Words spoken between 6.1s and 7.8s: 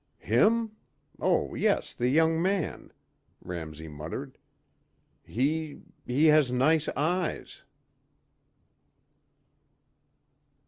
has nice eyes."